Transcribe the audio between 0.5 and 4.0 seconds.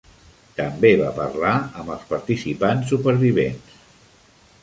També va parlar amb els participants supervivents.